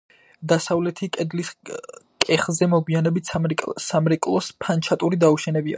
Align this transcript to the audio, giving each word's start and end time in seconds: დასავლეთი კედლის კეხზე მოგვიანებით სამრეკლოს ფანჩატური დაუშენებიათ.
დასავლეთი 0.51 1.09
კედლის 1.17 1.51
კეხზე 2.25 2.69
მოგვიანებით 2.75 3.33
სამრეკლოს 3.89 4.53
ფანჩატური 4.65 5.21
დაუშენებიათ. 5.25 5.69